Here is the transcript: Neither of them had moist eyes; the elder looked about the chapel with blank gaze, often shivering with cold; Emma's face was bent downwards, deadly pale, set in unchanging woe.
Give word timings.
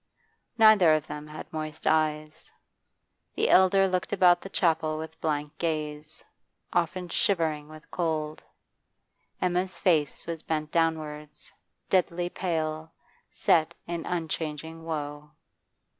Neither 0.57 0.95
of 0.95 1.05
them 1.05 1.27
had 1.27 1.53
moist 1.53 1.85
eyes; 1.85 2.51
the 3.35 3.51
elder 3.51 3.87
looked 3.87 4.11
about 4.11 4.41
the 4.41 4.49
chapel 4.49 4.97
with 4.97 5.21
blank 5.21 5.55
gaze, 5.59 6.23
often 6.73 7.07
shivering 7.07 7.69
with 7.69 7.91
cold; 7.91 8.43
Emma's 9.39 9.77
face 9.77 10.25
was 10.25 10.41
bent 10.41 10.71
downwards, 10.71 11.53
deadly 11.87 12.31
pale, 12.31 12.91
set 13.31 13.75
in 13.85 14.07
unchanging 14.07 14.85
woe. 14.85 15.33